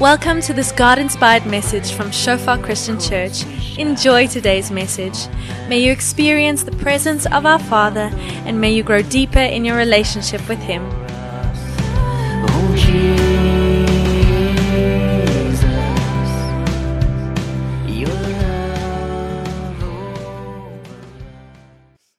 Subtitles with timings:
[0.00, 3.44] Welcome to this God inspired message from Shofar Christian Church.
[3.76, 5.28] Enjoy today's message.
[5.68, 8.08] May you experience the presence of our Father
[8.48, 10.80] and may you grow deeper in your relationship with Him.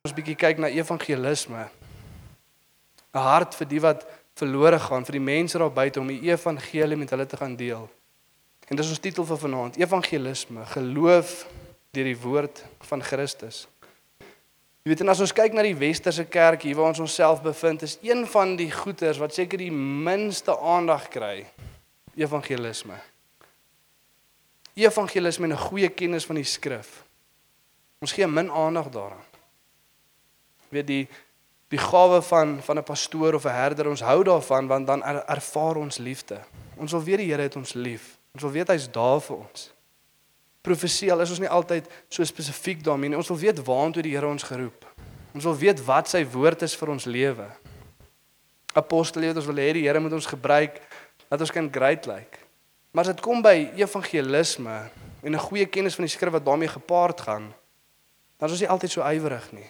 [0.05, 1.65] Ons bietjie kyk na evangelisme.
[1.65, 4.05] 'n Hart vir die wat
[4.41, 7.85] verlore gaan, vir die mense daar buite om die evangelie met hulle te gaan deel.
[8.71, 11.43] En dis ons titel vir vanaand, evangelisme, geloof
[11.91, 13.65] deur die woord van Christus.
[14.81, 17.83] Jy weet en as ons kyk na die westerse kerk hier waar ons onsself bevind,
[17.85, 21.43] is een van die goeters wat seker die minste aandag kry,
[22.17, 22.97] evangelisme.
[24.79, 27.03] Evangelisme en 'n goeie kennis van die skrif.
[28.01, 29.27] Ons gee min aandag daaraan.
[30.69, 31.07] Jy weet die
[31.71, 35.23] die gawe van van 'n pastoor of 'n herder, ons hou daarvan want dan er,
[35.25, 36.39] ervaar ons liefde.
[36.75, 38.17] Ons wil weet die Here het ons lief.
[38.33, 39.73] Ons wil weet hy's daar vir ons.
[40.61, 43.17] Profesie al is ons nie altyd so spesifiek daarmee nie.
[43.17, 44.85] Ons wil weet waartoe die Here ons geroep.
[45.33, 47.47] Ons wil weet wat sy woord is vir ons lewe.
[48.73, 50.81] Apostel het ons wil hê die Here moet ons gebruik
[51.29, 52.15] dat ons kan great lyk.
[52.15, 52.37] Like.
[52.91, 54.89] Maar as dit kom by evangelisme
[55.23, 57.53] en 'n goeie kennis van die skrif wat daarmee gepaard gaan,
[58.37, 59.69] dan is ons nie altyd so ywerig nie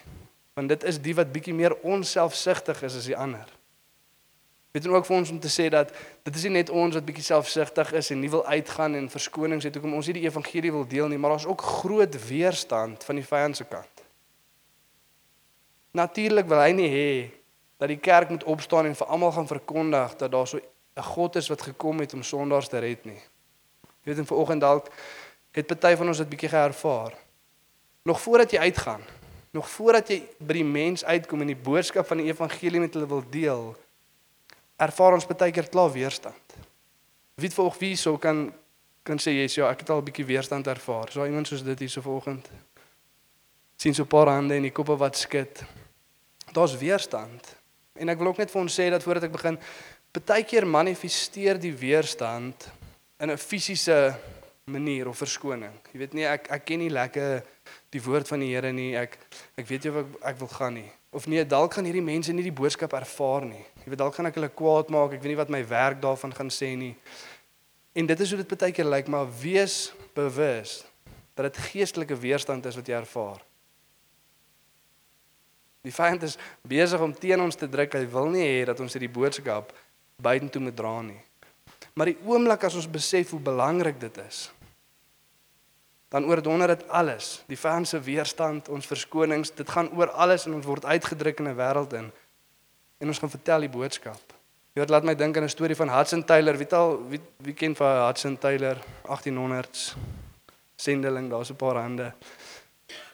[0.53, 3.47] want dit is die wat bietjie meer onselfsugtig is as die ander.
[4.71, 5.89] Weet jy ook vir ons om te sê dat
[6.23, 9.67] dit is nie net ons wat bietjie selfsugtig is en nie wil uitgaan en verskonings
[9.67, 13.19] het hoekom ons nie die evangelie wil deel nie, maar daar's ook groot weerstand van
[13.19, 14.05] die vyand se kant.
[15.91, 17.11] Natuurlik wil hy nie hê
[17.81, 20.57] dat die kerk moet opstaan en vir almal gaan verkondig dat daar so
[20.95, 23.19] 'n God is wat gekom het om sondaars te red nie.
[24.03, 24.87] Jy weet en vanoggend dalk
[25.51, 27.13] het party van ons dit bietjie geervaar.
[28.03, 29.01] Nog voordat jy uitgaan,
[29.51, 33.07] nog voordat jy by die mens uitkom en die boodskap van die evangelie met hulle
[33.07, 33.75] wil deel,
[34.79, 36.57] ervaar ons baie keer klaar weerstand.
[37.35, 38.51] Wie volg wie sou kan
[39.03, 41.09] kan sê jy's ja, ek het al 'n bietjie weerstand ervaar.
[41.11, 42.49] So iemand soos dit hier so vanoggend.
[43.75, 45.63] sien so 'n paar hande en die koppe wat skud.
[46.53, 47.55] Daar's weerstand.
[47.93, 49.57] En ek wil ook net vir ons sê dat voordat ek begin,
[50.25, 52.71] baie keer manifesteer die weerstand
[53.19, 54.15] in 'n fisiese
[54.71, 55.73] manier of verskoning.
[55.93, 57.41] Jy weet nie ek ek ken nie lekker
[57.93, 58.93] die woord van die Here nie.
[58.99, 59.17] Ek
[59.59, 60.89] ek weet nie of ek, ek wil gaan nie.
[61.11, 63.65] Of nee, dalk gaan hierdie mense nie die boodskap ervaar nie.
[63.83, 65.17] Jy weet dalk gaan ek hulle kwaad maak.
[65.17, 66.93] Ek weet nie wat my werk daarvan gaan sê nie.
[67.93, 70.81] En dit is hoe dit baie keer lyk, maar wees bewus
[71.35, 73.41] dat dit geestelike weerstand is wat jy ervaar.
[75.81, 76.37] Die vyand is
[76.67, 77.97] besig om teen ons te druk.
[77.97, 79.73] Hy wil nie hê dat ons hierdie boodskap
[80.21, 81.19] buitentoe moet dra nie.
[81.97, 84.45] Maar die oomblik as ons besef hoe belangrik dit is,
[86.11, 87.43] dan oordonder dit alles.
[87.47, 91.47] Die vyand se weerstand, ons verskonings, dit gaan oor alles en ons word uitgedruk in
[91.47, 92.11] 'n wêreld in.
[92.99, 94.19] En ons gaan vertel die boodskap.
[94.73, 96.57] Jy weet laat my dink aan 'n storie van Hudson Taylor.
[96.57, 98.77] Wie al wie, wie ken van Hudson Taylor
[99.07, 99.95] 1800s
[100.75, 102.13] sendeling, daar's 'n paar hande.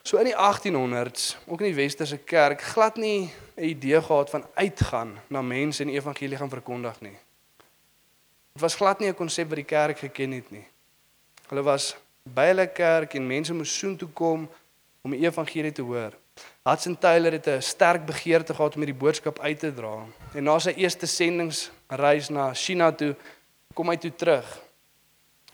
[0.02, 4.46] So in die 1800s, ook in die westerse kerk, glad nie 'n idee gehad van
[4.54, 7.18] uitgaan na mense en evangelie gaan verkondig nie.
[8.54, 10.68] Dit was glad nie 'n konsep wat die kerk geken het nie.
[11.48, 11.96] Hulle was
[12.34, 14.48] by hulle kerk en mense moes soontoe kom
[15.02, 16.16] om die evangelie te hoor.
[16.68, 20.06] Hudson Taylor het 'n sterk begeerte gehad om hierdie boodskap uit te dra.
[20.34, 23.16] En na sy eerste sendingsreis na China toe,
[23.74, 24.60] kom hy toe terug.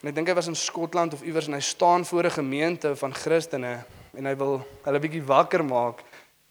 [0.02, 2.96] En ek dink hy was in Skotland of iewers en hy staan voor 'n gemeente
[2.96, 6.04] van Christene en hy wil hulle bietjie wakker maak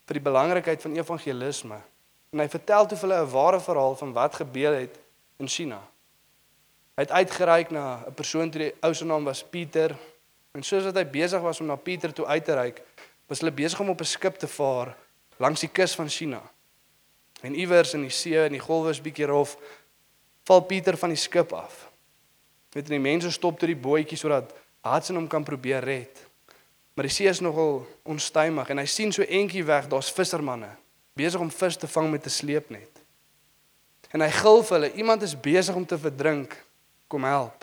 [0.06, 1.81] vir die belangrikheid van evangelisme.
[2.33, 4.99] En hy vertel toe vir hulle 'n ware verhaal van wat gebeur het
[5.39, 5.81] in China.
[6.97, 9.97] Hy het uitgereik na 'n persoon toe die ou se naam was Pieter
[10.52, 12.82] En soos wat hy besig was om na Pieter toe uit te reik,
[13.30, 14.96] was hulle besig om op 'n skip te vaar
[15.38, 16.42] langs die kus van China.
[17.42, 19.56] En iewers in die see en die golwe is bietjie rof,
[20.44, 21.88] val Pieter van die skip af.
[22.72, 26.26] Weet jy, die mense stop toe die bootjie sodat Hudson hom kan probeer red.
[26.94, 30.77] Maar die see is nogal onstuimig en hy sien so entjie weg, daar's vissermanne
[31.16, 33.00] besig om vis te vang met 'n sleepnet.
[34.10, 36.65] En hy gil vir hulle, iemand is besig om te verdrink,
[37.09, 37.61] kom help.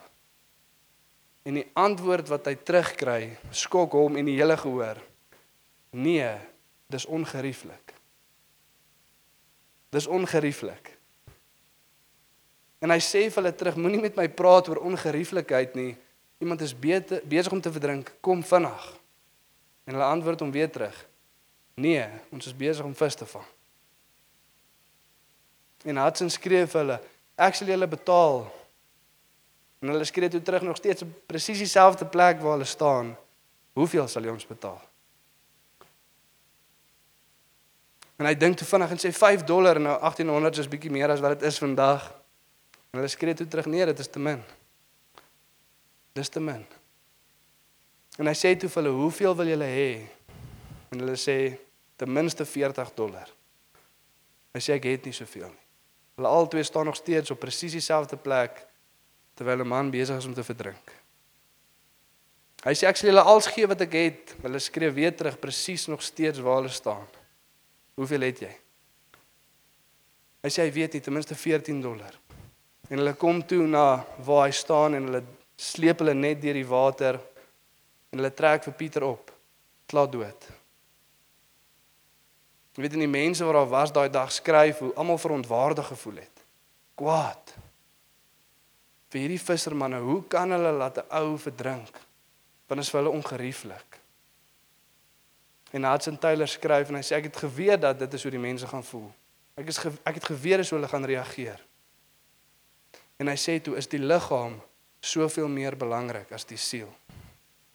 [1.47, 3.21] En die antwoord wat hy terugkry,
[3.55, 4.99] skok hom en die hele gehoor.
[5.95, 6.31] Nee,
[6.91, 7.93] dis ongerieflik.
[9.89, 10.93] Dis ongerieflik.
[12.79, 15.93] En hy sê vir hulle terug, moenie met my praat oor ongerieflikheid nie.
[16.39, 18.85] Iemand is besig om te verdrink, kom vinnig.
[19.89, 20.95] En hulle antwoord hom weer terug.
[21.79, 23.47] Nee, ons is besig om vis te vang.
[25.87, 26.97] En Hudson skree vir hulle,
[27.39, 28.41] ek sal julle betaal
[29.79, 33.17] En hulle skree toe terug nog steeds op presies dieselfde plek waar hulle staan.
[33.73, 34.81] Hoeveel sal jy ons betaal?
[38.19, 41.23] En hy dink toe vinnig en sê 5 dollar nou 1800 is bietjie meer as
[41.23, 42.09] wat dit is vandag.
[42.91, 44.43] En hulle skree toe terug nee, dit is te min.
[46.19, 46.65] Dis te min.
[48.19, 49.91] En hy sê toe vir hulle, "Hoeveel wil julle hê?"
[50.91, 51.57] En hulle sê,
[51.95, 53.29] "Ten minste 40 dollar."
[54.53, 55.65] Hy sê ek het nie soveel nie.
[56.15, 58.65] Hulle albei staan nog steeds op presies dieselfde plek
[59.39, 60.91] terwyl 'n man besig is om te verdrink.
[62.59, 64.33] Hy sê ek sal julle alles gee wat ek het.
[64.43, 67.07] Hulle skree weer terug presies nog steeds waar hulle staan.
[67.95, 68.51] Hoeveel het jy?
[70.43, 72.11] Hy sê hy weet nie ten minste 14 dollar.
[72.89, 75.23] En hulle kom toe na waar hy staan en hulle
[75.55, 77.19] sleep hulle net deur die water
[78.11, 79.31] en hulle trek vir Pieter op.
[79.87, 80.49] Klaar dood.
[82.75, 86.23] Jy weet en die mense wat daar was daai dag skryf hoe almal verontwaardig gevoel
[86.25, 86.45] het.
[86.95, 87.55] Kwaad.
[89.09, 91.95] Vir hierdie vissermanne, hoe kan hulle laat 'n ou verdrink?
[92.67, 93.99] Want is vir hulle ongerieflik.
[95.71, 98.41] En Hudson Taylor skryf en hy sê ek het geweet dat dit is hoe die
[98.41, 99.11] mense gaan voel.
[99.55, 101.59] Ek is ge, ek het geweet hoe hulle gaan reageer.
[103.17, 104.61] En hy sê toe is die liggaam
[104.99, 106.89] soveel meer belangrik as die siel.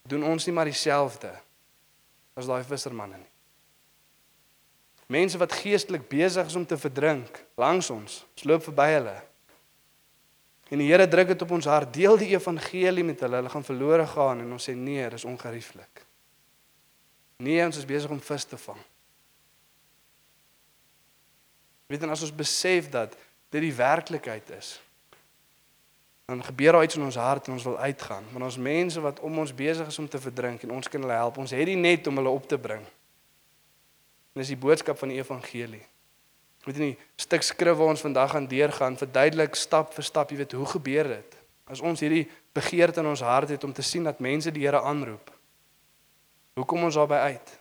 [0.09, 1.33] Doen ons nie maar dieselfde
[2.35, 3.31] as daai vissermanne nie.
[5.07, 9.17] Mense wat geestelik besig is om te verdrink langs ons, ons loop verby hulle.
[10.73, 13.67] En die Here druk dit op ons hart, deel die evangelie met hulle, hulle gaan
[13.67, 16.05] verlore gaan en ons sê nee, dis ongerieflik.
[17.45, 18.81] Nee, ons is besig om vis te vang.
[21.91, 23.13] Weet en as ons besef dat
[23.53, 24.79] dit die werklikheid is,
[26.25, 29.21] dan gebeur daar iets in ons hart en ons wil uitgaan, want ons mense wat
[29.21, 31.39] om ons besig is om te verdrink en ons kan hulle help.
[31.39, 32.81] Ons het die net om hulle op te bring.
[34.33, 35.83] En dis die boodskap van die evangelie.
[36.65, 40.41] Weet jy nie, stuk skrif waar ons vandag gaan deurgaan, verduidelik stap vir stap, jy
[40.41, 41.37] weet hoe gebeur dit?
[41.69, 42.25] As ons hierdie
[42.57, 45.33] begeerte in ons hart het om te sien dat mense die Here aanroep.
[46.55, 47.53] Hoe kom ons daarby uit?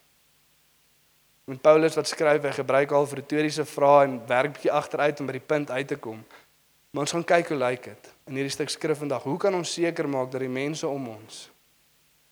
[1.52, 5.36] Met Paulus wat skryf, hy gebruik al retoriese vrae en werk bietjie agteruit om by
[5.36, 6.22] die punt uit te kom.
[6.94, 9.26] Maar ons gaan kyk hoe lyk dit in hierdie stuk skrif vandag.
[9.28, 11.48] Hoe kan ons seker maak dat die mense om ons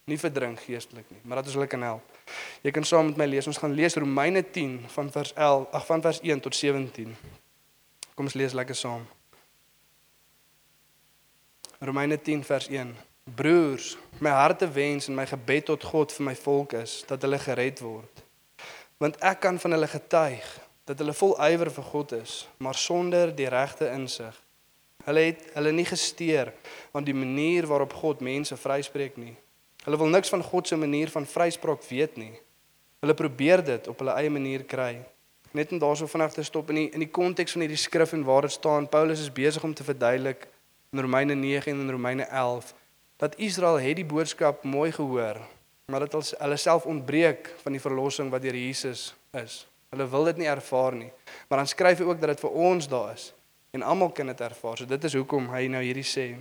[0.07, 2.20] nie verdrink geestelik nie, maar dat ons hulle kan help?
[2.61, 3.47] Jy kan saam met my lees.
[3.47, 7.15] Ons gaan lees Romeine 10 van vers 11, ag van vers 1 tot 17.
[8.15, 9.05] Kom ons lees lekker saam.
[11.79, 12.95] Romeine 10 vers 1.
[13.35, 17.39] Broers, my harte wens en my gebed tot God vir my volk is dat hulle
[17.41, 18.23] gered word.
[19.01, 20.45] Want ek kan van hulle getuig
[20.89, 24.35] dat hulle vol ywer vir God is, maar sonder die regte insig.
[25.05, 26.51] Hulle het hulle nie gesteer
[26.93, 29.33] aan die manier waarop God mense vryspreek nie.
[29.85, 32.33] Hulle wil niks van God se manier van vryspraak weet nie.
[33.01, 34.99] Hulle probeer dit op hulle eie manier kry.
[35.57, 38.23] Net om daarso vinnig te stop in die in die konteks van hierdie skrif en
[38.23, 40.45] waar dit staan, Paulus is besig om te verduidelik
[40.93, 42.75] in Romeine 9 en in Romeine 11
[43.21, 45.37] dat Israel het die boodskap mooi gehoor,
[45.85, 49.67] maar dat hulle self ontbreek van die verlossing wat deur Jesus is.
[49.93, 51.11] Hulle wil dit nie ervaar nie.
[51.49, 53.33] Maar dan skryf hy ook dat dit vir ons daar is
[53.71, 54.77] en almal kan dit ervaar.
[54.77, 56.31] So dit is hoekom hy nou hierdie sê.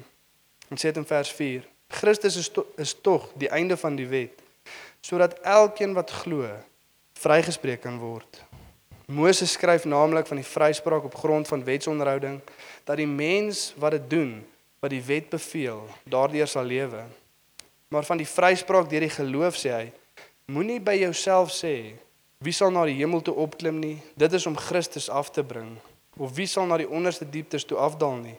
[0.71, 1.67] Ons sê dit in vers 4.
[1.91, 4.39] Christus is to, is tog die einde van die wet
[5.01, 6.47] sodat elkeen wat glo
[7.21, 8.41] vrygespreek kan word.
[9.11, 12.39] Moses skryf naamlik van die vryspraak op grond van wetsonderhouding
[12.85, 14.35] dat die mens wat dit doen
[14.81, 17.03] wat die wet beveel, daardeur sal lewe.
[17.89, 19.89] Maar van die vryspraak deur die geloof sê hy,
[20.53, 21.75] moenie by jouself sê
[22.41, 25.75] wie sal na die hemel toe opklim nie, dit is om Christus af te bring,
[26.17, 28.39] of wie sal na die onderste dieptes toe afdaal nie.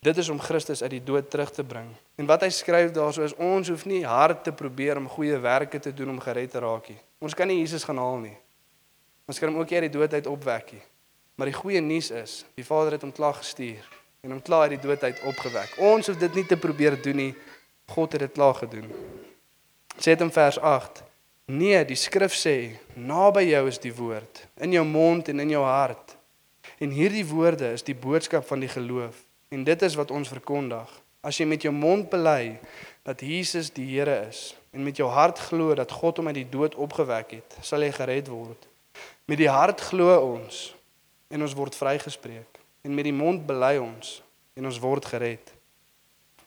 [0.00, 1.88] Dit is om Christus uit die dood terug te bring.
[2.14, 5.80] En wat hy skryf daarso is ons hoef nie hard te probeer om goeie werke
[5.82, 7.00] te doen om gered te raak nie.
[7.18, 8.36] Ons kan nie Jesus gaan haal nie.
[9.26, 10.84] Ons kan hom ook uit die dood uit opwek nie.
[11.38, 13.82] Maar die goeie nuus is, die Vader het hom klaar gestuur
[14.22, 15.76] en hom klaar uit die dood uit opgewek.
[15.82, 17.34] Ons hoef dit nie te probeer doen nie.
[17.90, 18.88] God het dit klaar gedoen.
[19.98, 21.02] Sê dit in vers 8.
[21.48, 25.62] Nee, die skrif sê, naby jou is die woord, in jou mond en in jou
[25.64, 26.12] hart.
[26.78, 29.22] En hierdie woorde is die boodskap van die geloof.
[29.48, 30.88] En dit is wat ons verkondig.
[31.20, 32.58] As jy met jou mond bely
[33.06, 36.48] dat Jesus die Here is en met jou hart glo dat God hom uit die
[36.48, 38.68] dood opgewek het, sal jy gered word.
[39.26, 40.68] Met die hart glo ons
[41.32, 44.18] en ons word vrygespreek en met die mond bely ons
[44.54, 45.54] en ons word gered.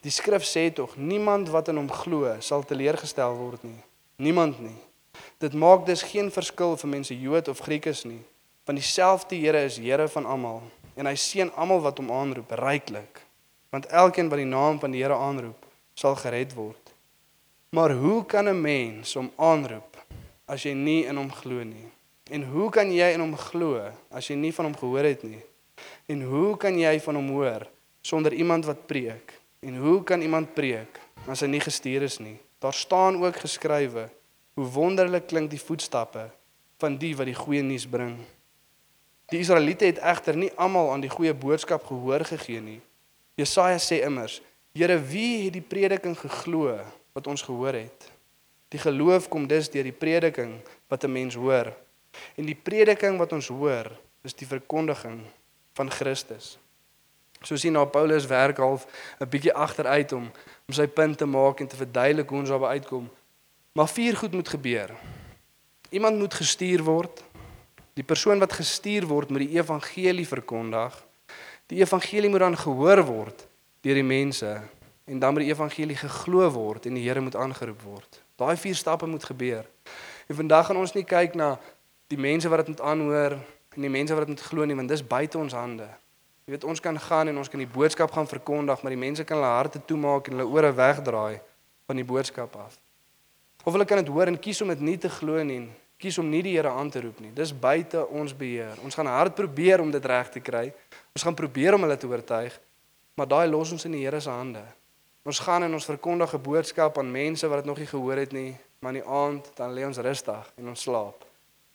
[0.01, 3.81] Die skrif sê tog niemand wat in hom glo sal teleurgestel word nie.
[4.22, 4.77] Niemand nie.
[5.41, 8.22] Dit maak dus geen verskil vir mense Jood of Griekes nie,
[8.65, 10.63] want dieselfde Here is Here van almal
[10.96, 13.22] en hy seën almal wat hom aanroep ryklik.
[13.72, 16.92] Want elkeen wat die naam van die Here aanroep, sal gered word.
[17.72, 19.98] Maar hoe kan 'n mens hom aanroep
[20.46, 21.88] as jy nie in hom glo nie?
[22.32, 25.44] En hoe kan jy in hom glo as jy nie van hom gehoor het nie?
[26.08, 27.68] En hoe kan jy van hom hoor
[28.02, 29.40] sonder iemand wat preek?
[29.60, 32.38] En hoe kan iemand preek as hy nie gestuur is nie?
[32.60, 34.10] Daar staan ook geskrywe
[34.54, 36.30] hoe wonderlik klink die voetstappe
[36.78, 38.18] van die wat die goeie nuus bring.
[39.32, 42.82] Die Israeliete het egter nie almal aan die goeie boodskap gehoor gegee nie.
[43.40, 44.42] Jesaja sê immers:
[44.76, 46.76] Here, wie het die prediking geglo
[47.16, 48.12] wat ons gehoor het?
[48.72, 51.72] Die geloof kom dus deur die prediking wat 'n mens hoor.
[52.36, 53.92] En die prediking wat ons hoor,
[54.24, 55.24] is die verkondiging
[55.74, 56.58] van Christus.
[57.42, 58.86] So sien nou Paulus werk half
[59.20, 60.32] 'n bietjie agteruit om
[60.68, 63.10] om sy punt te maak en te verduidelik hoe ons daarby uitkom.
[63.72, 64.90] Maar vier goed moet gebeur.
[65.90, 67.24] Iemand moet gestuur word.
[68.01, 70.96] Die persoon wat gestuur word moet die evangelie verkondig.
[71.70, 73.43] Die evangelie moet dan gehoor word
[73.86, 74.50] deur die mense
[75.05, 78.22] en dan moet die evangelie geglo word en die Here moet aangeroep word.
[78.41, 79.67] Daai vier stappe moet gebeur.
[80.25, 81.51] En vandag gaan ons nie kyk na
[82.10, 84.89] die mense wat dit moet aanhoor en die mense wat dit moet glo nie, want
[84.89, 85.86] dis buite ons hande.
[86.50, 89.27] Jy weet ons kan gaan en ons kan die boodskap gaan verkondig, maar die mense
[89.29, 91.38] kan hulle harte toemaak en hulle ore wegdraai
[91.86, 92.81] van die boodskap af.
[93.62, 95.67] Of hulle kan dit hoor en kies om dit nie te glo nie,
[96.01, 97.31] kies om nie die Here aan te roep nie.
[97.36, 98.79] Dis buite ons beheer.
[98.86, 100.72] Ons gaan hard probeer om dit reg te kry.
[101.15, 102.58] Ons gaan probeer om hulle te oortuig,
[103.15, 104.63] maar daai los ons in die Here se hande.
[105.27, 108.31] Ons gaan en ons verkondig 'n boodskap aan mense wat dit nog nie gehoor het
[108.31, 111.25] nie, maar in die aand dan lê ons rustig en ons slaap.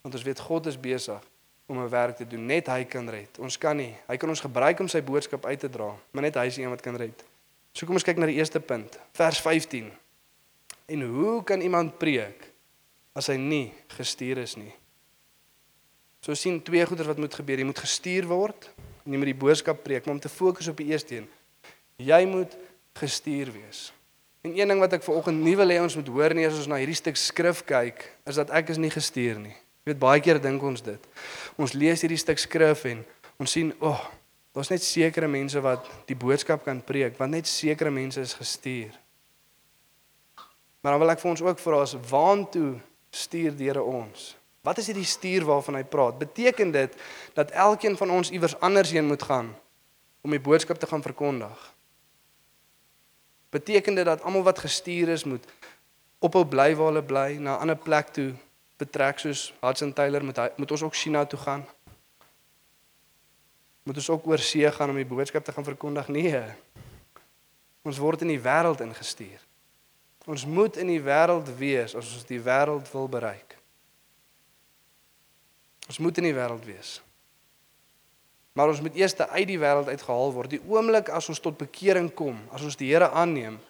[0.03, 1.23] Want ons weet God is besig
[1.67, 2.47] om 'n werk te doen.
[2.47, 3.39] Net hy kan red.
[3.39, 3.95] Ons kan nie.
[4.09, 6.65] Hy kan ons gebruik om sy boodskap uit te dra, maar net hy is die
[6.65, 7.25] een wat kan red.
[7.73, 9.93] So kom ons kyk na die eerste punt, vers 15.
[10.87, 12.46] En hoe kan iemand preek
[13.17, 14.73] as hy nie gestuur is nie?
[16.21, 17.61] So sien twee goeders wat moet gebeur.
[17.63, 18.69] Jy moet gestuur word
[19.07, 21.29] en jy moet die boodskap preek, maar om te fokus op die eerste een.
[22.03, 22.57] Jy moet
[22.99, 23.93] gestuur wees.
[24.43, 26.69] En een ding wat ek vanoggend nie wil hê ons moet hoor nie as ons
[26.71, 29.55] na hierdie stuk skrif kyk, is dat ek is nie gestuur nie.
[29.55, 31.09] Jy weet baie keer dink ons dit.
[31.59, 33.05] Ons lees hierdie stuk skrif en
[33.39, 34.05] ons sien, "O, oh,
[34.55, 38.91] daar's net sekere mense wat die boodskap kan preek, want net sekere mense is gestuur."
[40.81, 42.81] Maar dan wil ek vir ons ook vra, as waantoe
[43.17, 44.35] stuur Here ons?
[44.67, 46.19] Wat is hierdie stuur waarvan hy praat?
[46.19, 46.95] Beteken dit
[47.35, 49.55] dat elkeen van ons iewers anders heen moet gaan
[50.27, 51.73] om die boodskap te gaan verkondig?
[53.55, 55.47] Beteken dit dat almal wat gestuur is moet
[56.19, 58.35] ophou bly waar hulle bly, na 'n ander plek toe
[58.77, 61.67] betrek soos Hudson Taylor moet hy, moet ons ook China toe gaan?
[63.83, 66.09] Moet ons ook oor see gaan om die boodskap te gaan verkondig?
[66.09, 66.43] Nee.
[67.83, 69.46] Ons word in die wêreld ingestuur.
[70.27, 73.55] Ons moet in die wêreld wees as ons die wêreld wil bereik.
[75.87, 76.97] Ons moet in die wêreld wees.
[78.57, 80.51] Maar ons moet eers uit die wêreld uitgehaal word.
[80.51, 83.61] Die oomblik as ons tot bekering kom, as ons die Here aanneem,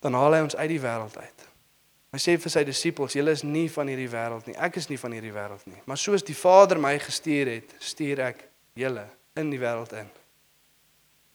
[0.00, 1.46] dan haal hy ons uit die wêreld uit.
[2.10, 4.56] Hy sê vir sy disippels, julle is nie van hierdie wêreld nie.
[4.58, 5.78] Ek is nie van hierdie wêreld nie.
[5.86, 8.42] Maar soos die Vader my gestuur het, stuur ek
[8.74, 9.04] julle
[9.38, 10.10] in die wêreld in.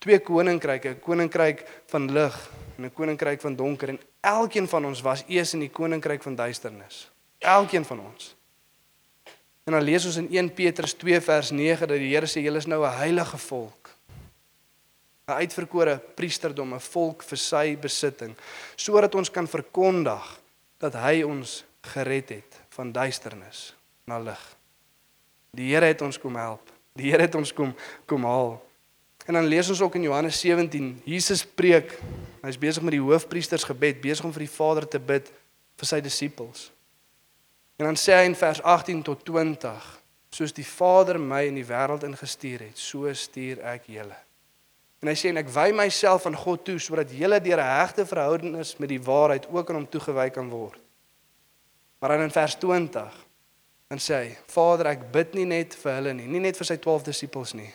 [0.05, 2.35] Twee koninkryke, 'n koninkryk van lig
[2.77, 6.35] en 'n koninkryk van donker en elkeen van ons was eers in die koninkryk van
[6.35, 7.09] duisternis.
[7.39, 8.35] Elkeen van ons.
[9.63, 12.57] En dan lees ons in 1 Petrus 2 vers 9 dat die Here sê julle
[12.57, 13.89] is nou 'n heilige volk.
[15.27, 18.35] 'n Uitverkore priesterdom, 'n volk vir sy besitting,
[18.75, 20.39] sodat ons kan verkondig
[20.77, 23.73] dat hy ons gered het van duisternis
[24.05, 24.55] na lig.
[25.51, 26.71] Die Here het ons kom help.
[26.93, 28.64] Die Here het ons kom kom haal.
[29.25, 31.97] En dan lees ons ook in Johannes 17, Jesus preek.
[32.45, 35.31] Hy's besig met die hoofpriestersgebed, besig om vir die Vader te bid
[35.79, 36.69] vir sy disippels.
[37.81, 39.87] En dan sê hy in vers 18 tot 20:
[40.29, 44.15] Soos die Vader my in die wêreld ingestuur het, so stuur ek julle.
[45.01, 48.05] En hy sê en ek wy myself aan God toe sodat julle deur 'n hegte
[48.05, 50.79] verhouding is met die waarheid ook aan hom toegewy kan word.
[51.99, 53.25] Maar dan in vers 20
[53.89, 56.77] dan sê hy: Vader, ek bid nie net vir hulle nie, nie net vir sy
[56.77, 57.73] 12 disippels nie.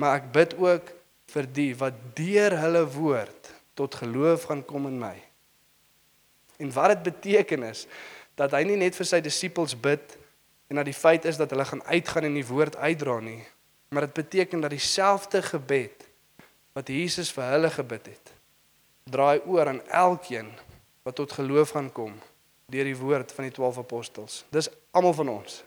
[0.00, 0.90] Maar ek bid ook
[1.34, 5.14] vir die wat deur hulle woord tot geloof gaan kom in my.
[6.62, 7.86] En wat dit beteken is
[8.38, 10.16] dat hy nie net vir sy disippels bid
[10.70, 13.42] en dat die feit is dat hulle gaan uitgaan en die woord uitdra nie,
[13.94, 16.06] maar dit beteken dat dieselfde gebed
[16.74, 18.32] wat Jesus vir hulle gebid het,
[19.10, 20.50] draai oor aan elkeen
[21.06, 22.14] wat tot geloof gaan kom
[22.72, 24.40] deur die woord van die 12 apostels.
[24.50, 25.60] Dis almal van ons.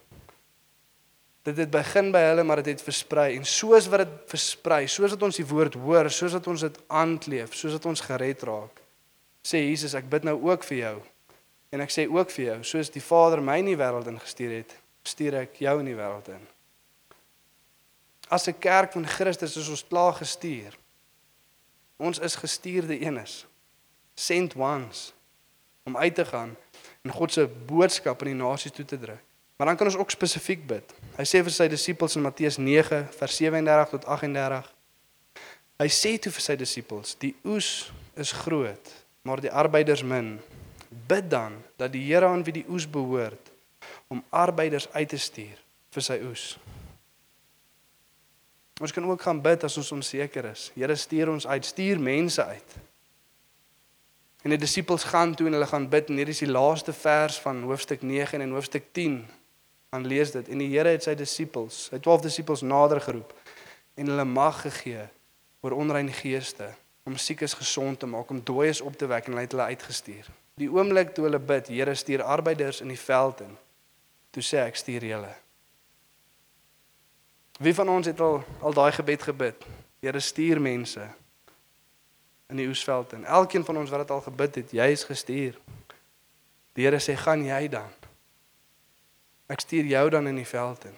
[1.47, 5.13] Dit het begin by hulle, maar dit het versprei en soos wat dit versprei, soos
[5.15, 8.81] wat ons die woord hoor, soos wat ons dit aankleef, soos wat ons gered raak,
[9.47, 10.97] sê Jesus, ek bid nou ook vir jou
[11.69, 14.75] En ek sê ook vir jou, soos die Vader my in die wêreld ingestuur het,
[15.07, 16.43] stuur ek jou in die wêreld in.
[18.31, 20.77] As 'n kerk van Christus is ons klaar gestuur.
[21.97, 23.45] Ons is gestuurde eenes.
[24.15, 25.13] Sent ones
[25.83, 26.55] om uit te gaan
[27.03, 29.26] en God se boodskap aan die nasies toe te druk.
[29.57, 30.93] Maar dan kan ons ook spesifiek bid.
[31.17, 34.67] Hy sê vir sy disippels in Matteus 9 vers 37 tot 38.
[35.81, 38.93] Hy sê toe vir sy disippels: "Die oes is groot,
[39.25, 40.37] maar die arbeiders min."
[41.07, 43.51] Bid dan dat die Here aan wie die oes behoort
[44.07, 45.57] om arbeiders uit te stuur
[45.91, 46.57] vir sy oes.
[48.79, 50.71] Ons kan ook gaan bid as ons onseker is.
[50.75, 52.77] Here stuur ons uit, stuur mense uit.
[54.45, 57.39] En die disippels gaan toe en hulle gaan bid en hier is die laaste vers
[57.41, 59.25] van hoofstuk 9 en hoofstuk 10
[59.89, 63.33] aan lees dit en die Here het sy disippels, sy 12 disippels nader geroep
[63.97, 65.07] en hulle mag gegee
[65.65, 66.69] oor onrein geeste
[67.07, 70.27] om siekes gesond te maak, om dooies op te wek en hulle het hulle uitgestuur.
[70.59, 73.53] Die oomblik toe hulle bid, Here stuur arbeiders in die veld in.
[74.35, 75.31] Toe sê ek stuur julle.
[77.63, 79.63] Wie van ons het al al daai gebed gebid?
[80.03, 81.07] Here stuur mense
[82.51, 83.25] in die oesveld in.
[83.25, 85.55] Elkeen van ons wat dit al gebid het, jy is gestuur.
[86.75, 87.89] Die Here sê, "Gaan jy dan?"
[89.47, 90.95] Ek stuur jou dan in die veld in.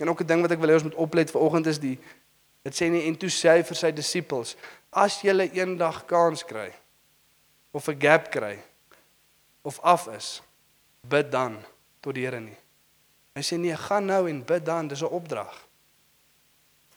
[0.00, 1.98] En ook 'n ding wat ek wil hê ons moet oplet vanoggend is die
[2.62, 4.56] dit sê nie en toe sê hy vir sy disippels,
[4.90, 6.72] "As julle eendag kans kry
[7.70, 8.58] of 'n gap kry
[9.62, 10.42] of af is,
[11.00, 11.64] bid dan
[12.00, 12.56] tot die Here nie."
[13.34, 15.66] Hy sê nee, gaan nou en bid dan, dis 'n opdrag.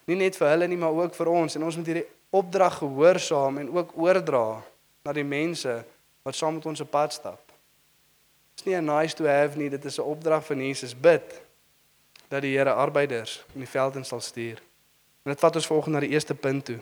[0.06, 3.58] Nie net vir hulle nie, maar ook vir ons en ons moet hierdie opdrag gehoorsaam
[3.58, 4.62] en ook oordra
[5.04, 5.86] na die mense
[6.24, 7.49] wat saam met ons op pad stap.
[8.60, 11.42] Dis nie 'n nice to have nie, dit is 'n opdrag van Jesus bid
[12.28, 14.62] dat die Here arbeiders in die veld in sal stuur.
[15.24, 16.80] En dit vat ons volgens na die eerste punt toe.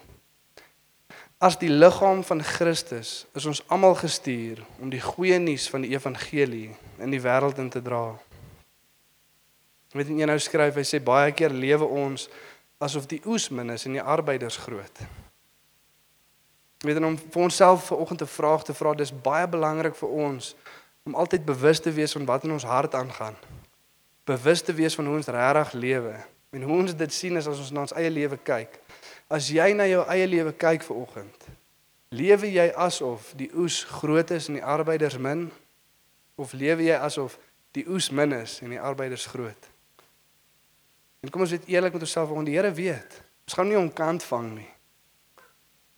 [1.37, 5.91] As die liggaam van Christus is ons almal gestuur om die goeie nuus van die
[5.91, 8.17] evangelie in die wêreld in te dra.
[9.87, 12.29] Ek weet nie nou skryf hy sê baie keer lewe ons
[12.77, 14.97] asof die oes min is en die arbeiders groot.
[16.81, 20.55] Weet en om vir onsself vanoggend 'n vraag te vra, dis baie belangrik vir ons
[21.07, 23.35] om altyd bewus te wees van wat in ons hart aangaan.
[24.27, 26.15] Bewus te wees van hoe ons regtig lewe
[26.51, 28.75] en hoe ons dit sien as ons na ons eie lewe kyk.
[29.31, 31.47] As jy na jou eie lewe kyk vanoggend,
[32.11, 35.47] lewe jy asof die oes groot is en die arbeiders min
[36.35, 37.37] of lewe jy asof
[37.75, 39.69] die oes min is en die arbeiders groot?
[41.23, 43.21] En kom ons weet eerlik met onsself, want die Here weet.
[43.47, 44.71] Ons gaan nie onkant vang nie.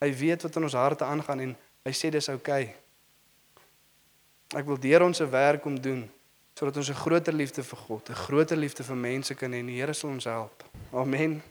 [0.05, 2.69] Hy weet wat in ons harte aangaan en hy sê dis oukei.
[2.69, 2.88] Okay.
[4.57, 6.07] Ek wil deur ons se werk om doen
[6.59, 9.67] sodat ons 'n groter liefde vir God, 'n groter liefde vir mense kan hê en
[9.67, 10.63] die Here sal ons help.
[10.91, 11.41] Amen.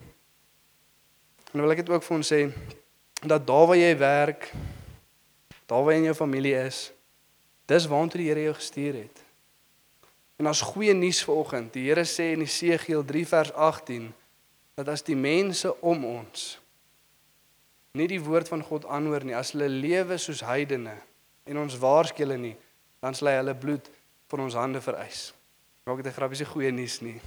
[1.54, 2.52] En wil ek dit ook vir ons sê
[3.24, 4.52] dat daar waar jy werk,
[5.66, 6.92] daar waar jy in jou familie is,
[7.66, 9.24] dis waartoe die Here jou gestuur het.
[10.36, 14.14] En as goeie nuus vanoggend, die Here sê in Esegiel 3 vers 18
[14.74, 16.60] dat as die mense om ons
[17.98, 20.94] nie die woord van God aanhoor nie, as hulle lewe soos heidene
[21.44, 22.56] en ons waarsku hulle nie,
[23.00, 23.90] dan sal hy hulle bloed
[24.28, 25.32] van ons hande vereis.
[25.86, 27.20] Maak dit 'n grappie se goeie nuus nie.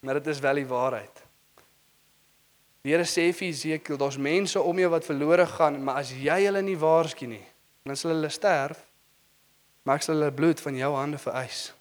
[0.00, 1.22] Maar dit is wel die waarheid.
[2.82, 6.44] Die Here sê vir Esegiel, daar's mense om jou wat verlore gaan, maar as jy
[6.44, 7.46] hulle nie waarsku nie,
[7.82, 8.82] dan sal hulle sterf.
[9.82, 11.72] Maar ek sal hulle bloed van jou hande vereis.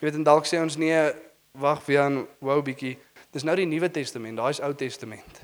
[0.00, 1.12] Jy weet en dalk sê ons nee,
[1.52, 2.98] wag vir aan wou bietjie.
[3.32, 5.40] Dis nou die Nuwe Testament, daai is Ou Testament.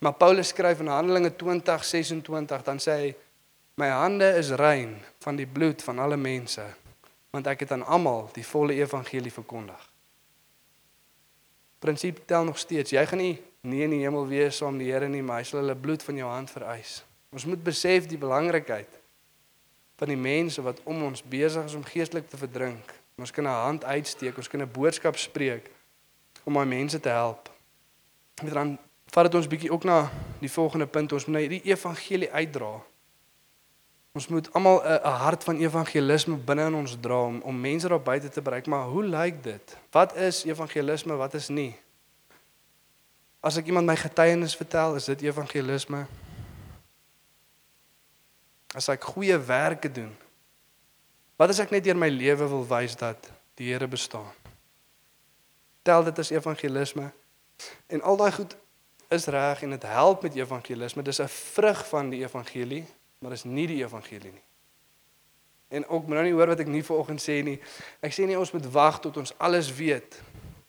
[0.00, 3.14] Maar Paulus skryf in Handelinge 20:26 dan sê hy
[3.74, 6.64] my hande is rein van die bloed van alle mense
[7.30, 9.90] want ek het aan almal die volle evangelie verkondig.
[11.78, 12.90] Prinsip tel nog steeds.
[12.90, 15.60] Jy gaan nie nie in die hemel wees saam die Here nie, maar hy sal
[15.60, 17.02] hulle bloed van jou hand vereis.
[17.30, 18.98] Ons moet besef die belangrikheid
[20.00, 22.94] van die mense wat om ons besig is om geestelik te verdrink.
[23.20, 25.70] Ons kan 'n hand uitsteek, ons kan 'n boodskap spreek
[26.44, 27.50] om my mense te help.
[28.42, 28.78] Met dan
[29.12, 31.12] vat dit ons bietjie ook na die volgende punt.
[31.12, 32.80] Ons moet na hierdie evangelie uitdra.
[34.20, 38.02] Ons moet almal 'n hart van evangelisme binne in ons dra om, om mense daar
[38.02, 38.66] buite te bereik.
[38.66, 39.76] Maar hoe lyk dit?
[39.90, 41.16] Wat is evangelisme?
[41.16, 41.72] Wat is nie?
[43.40, 46.06] As ek iemand my getuienis vertel, is dit evangelisme?
[48.74, 50.12] As ek goeie werke doen,
[51.40, 54.28] Wat as ek net deur my lewe wil wys dat die Here bestaan?
[55.80, 57.06] Tel dit as evangelisme.
[57.88, 58.52] En al daai goed
[59.08, 61.02] is reg en dit help met evangelisme.
[61.02, 62.84] Dis 'n vrug van die evangelie,
[63.20, 64.46] maar is nie die evangelie nie.
[65.70, 67.60] En ook moet nou nie hoor wat ek nie vanoggend sê nie.
[68.02, 70.18] Ek sê nie ons moet wag tot ons alles weet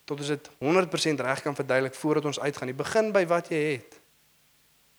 [0.06, 2.76] tot ons dit 100% reg kan verduidelik voordat ons uitgaan nie.
[2.76, 3.98] Begin by wat jy het.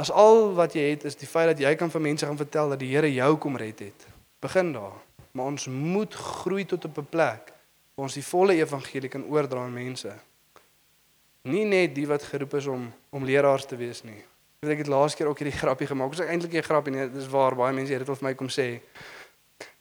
[0.00, 2.72] As al wat jy het is die feit dat jy kan vir mense gaan vertel
[2.72, 4.06] dat die Here jou kom red het.
[4.40, 4.96] Begin daar
[5.32, 7.52] maar ons moet groei tot op 'n plek
[7.94, 10.12] waar ons die volle evangelie kan oordra aan mense.
[11.42, 14.24] Nie net die wat geroep is om om leraars te wees nie.
[14.62, 16.12] Ek het laas keer ook hierdie grappie gemaak.
[16.14, 17.10] Dit is eintlik 'n grappie nie.
[17.10, 18.80] Dit is waar baie mense dit wil vir my kom sê.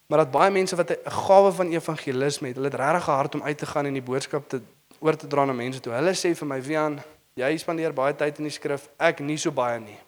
[0.08, 3.44] Maar dat baie mense wat 'n gawe van evangelisme het, hulle het regtig gehard om
[3.44, 4.62] uit te gaan en die boodskap te
[5.00, 5.94] oor te dra na mense toe.
[5.94, 7.00] Hulle sê vir my, "Wian,
[7.34, 10.00] jy spandeer baie tyd in die skrif, ek nie so baie nie."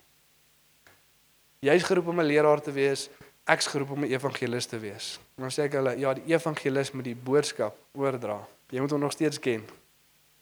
[1.60, 3.10] Jy's geroep om 'n leraar te wees
[3.46, 5.20] ek's geroep om 'n evangelis te wees.
[5.36, 8.48] Dan sê ek hulle, ja, die evangelis moet die boodskap oordra.
[8.70, 9.64] Jy moet hom nog steeds ken.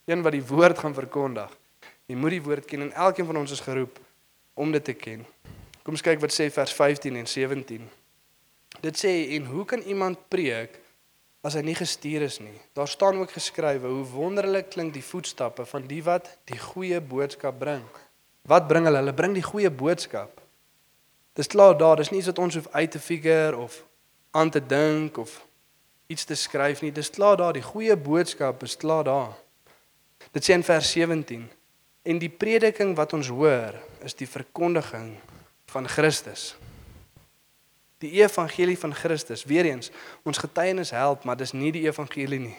[0.06, 1.50] Een wat die woord gaan verkondig.
[2.06, 4.00] Jy moet die woord ken en elkeen van ons is geroep
[4.54, 5.26] om dit te ken.
[5.82, 7.88] Kom ons kyk wat sê vers 15 en 17.
[8.82, 10.78] Dit sê en hoe kan iemand preek
[11.46, 12.58] as hy nie gestuur is nie?
[12.78, 17.58] Daar staan ook geskrywe hoe wonderlik klink die voetstappe van die wat die goeie boodskap
[17.60, 17.86] bring.
[18.48, 19.02] Wat bring hulle?
[19.02, 20.42] Hulle bring die goeie boodskap.
[21.38, 23.80] Dis klaar daar, dis nie iets wat ons hoef uit te figure of
[24.32, 25.40] aan te dink of
[26.12, 26.92] iets te skryf nie.
[26.92, 29.34] Dis klaar daar, die goeie boodskap is klaar daar.
[30.36, 31.48] Dit sê in vers 17
[32.04, 35.14] en die prediking wat ons hoor is die verkondiging
[35.72, 36.56] van Christus.
[38.02, 39.46] Die evangelie van Christus.
[39.46, 39.92] Weereens,
[40.26, 42.58] ons getuienis help, maar dis nie die evangelie nie.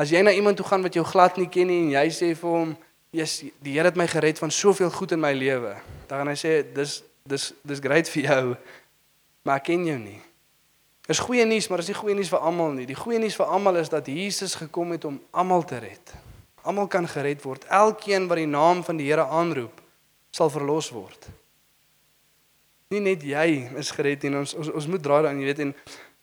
[0.00, 2.32] As jy na iemand toe gaan wat jou glad nie ken nie en jy sê
[2.32, 2.76] vir hom,
[3.12, 5.76] "Jesus, die Here het my gered van soveel goed in my lewe."
[6.08, 8.56] Dan gaan hy sê, "Dis dis dis great vir jou,
[9.42, 10.20] maar ek ken jou nie."
[11.06, 12.86] Dis goeie nuus, maar dis nie goeie nuus vir almal nie.
[12.86, 16.29] Die goeie nuus vir almal is dat Jesus gekom het om almal te red.
[16.62, 17.64] Almal kan gered word.
[17.68, 19.80] Elkeen wat die naam van die Here aanroep,
[20.30, 21.28] sal verlos word.
[22.90, 25.74] Nie net jy is gered en ons ons, ons moet draai daarin, jy weet en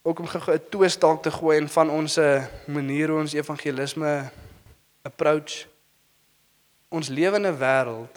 [0.08, 2.20] ook om gou 'n twist dalk te gooi en van ons
[2.68, 4.30] manier hoe ons evangelisme
[5.02, 5.68] approach.
[6.90, 8.16] Ons lewe in 'n wêreld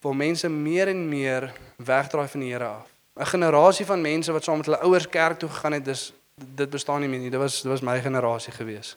[0.00, 2.88] waar mense meer en meer wegdraai van die Here af.
[3.18, 6.70] 'n Generasie van mense wat saam met hulle ouers kerk toe gegaan het, dis dit
[6.70, 7.30] bestaan nie meer nie.
[7.30, 8.96] Dit was dit was my generasie gewees.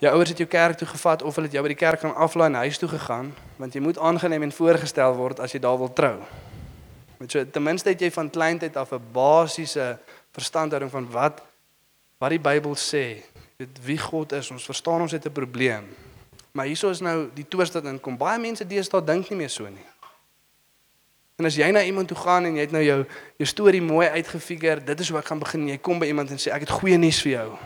[0.00, 2.14] Jou ouers het jou kerk toe gevat of hulle het jou by die kerk gaan
[2.16, 5.76] aflaai en huis toe gegaan, want jy moet aangeneem en voorgestel word as jy daar
[5.76, 6.14] wil trou.
[7.20, 9.98] Met so ten minste het jy van kleintyd af 'n basiese
[10.32, 11.42] verstandhouding van wat
[12.18, 13.20] wat die Bybel sê,
[13.56, 14.50] weet wie God is.
[14.50, 15.84] Ons verstaan ons het 'n probleem.
[16.52, 18.16] Maar hieso is nou die twist wat inkom.
[18.16, 19.86] Baie mense deesdae dink nie meer so nie.
[21.36, 24.08] En as jy na iemand toe gaan en jy het nou jou jou storie mooi
[24.08, 25.68] uitgefigure, dit is hoe ek gaan begin.
[25.68, 27.58] Jy kom by iemand en sê ek het goeie nuus vir jou.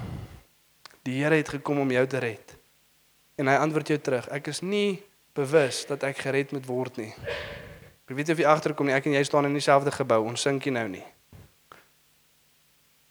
[1.05, 2.55] Die Here het gekom om jou te red.
[3.37, 5.03] En hy antwoord jou terug: Ek is nie
[5.37, 7.11] bewus dat ek gered moet word nie.
[8.05, 10.23] Ek weet of jy agterkom nie, ek en jy staan in dieselfde gebou.
[10.29, 11.05] Ons sink nie nou nie.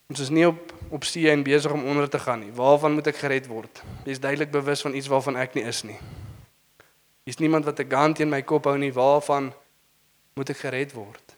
[0.09, 2.51] Ons is nie op op see en besig om onder te gaan nie.
[2.53, 3.81] Waarvan moet ek gered word?
[4.05, 5.97] Jy's duidelik bewus van iets waarvan ek nie is nie.
[7.25, 8.93] Hier's niemand wat 'n gun teen my kop hou nie.
[8.93, 9.53] Waarvan
[10.35, 11.35] moet ek gered word?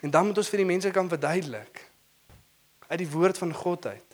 [0.00, 1.90] En dan moet ons vir die mense kan verduidelik
[2.88, 4.09] uit die woord van God uit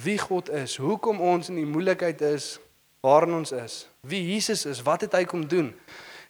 [0.00, 2.56] wie God is, hoekom ons in die moeilikheid is
[3.04, 5.72] waarin ons is, wie Jesus is, wat het hy kom doen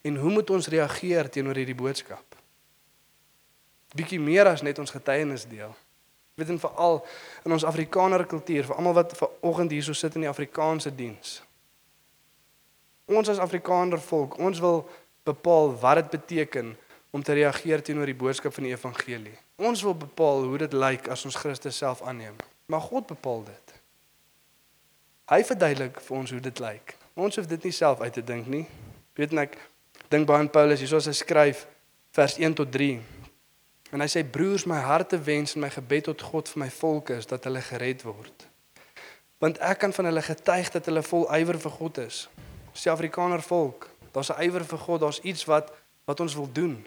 [0.03, 2.25] en hoe moet ons reageer teenoor hierdie boodskap?
[3.95, 5.71] Bietjie meer as net ons getuienis deel.
[6.41, 7.03] Weet en veral
[7.45, 11.43] in ons Afrikaner kultuur, vir almal wat vanoggend hierso sit in die Afrikaanse diens.
[13.13, 14.81] Ons as Afrikaner volk, ons wil
[15.29, 16.73] bepaal wat dit beteken
[17.13, 19.37] om te reageer teenoor die boodskap van die evangelie.
[19.61, 22.41] Ons wil bepaal hoe dit lyk as ons Christus self aanneem.
[22.73, 23.75] Maar God bepaal dit.
[25.29, 26.95] Hy verduidelik vir ons hoe dit lyk.
[27.21, 28.65] Ons hoef dit nie self uit te dink nie.
[29.19, 29.59] Weet net ek
[30.13, 31.67] dink baie aan Paulus hier soos hy skryf
[32.17, 32.97] vers 1 tot 3.
[33.93, 37.13] En hy sê broers my harte wens en my gebed tot God vir my volk
[37.13, 38.49] is dat hulle gered word.
[39.45, 42.25] Want ek kan van hulle getuig dat hulle vol ywer vir God is.
[42.73, 45.73] Ons Afrikaner volk, daar's 'n ywer vir God, daar's iets wat
[46.09, 46.87] wat ons wil doen.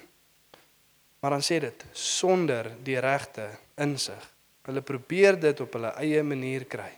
[1.22, 4.35] Maar dan sê dit sonder die regte insig.
[4.66, 6.92] Hulle probeer dit op hulle eie manier kry.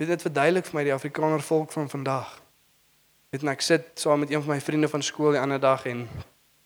[0.00, 2.30] Dit het verduidelik vir my die Afrikaner volk van vandag.
[3.30, 5.84] Weet net ek sit saam met een van my vriende van skool die ander dag
[5.86, 6.08] en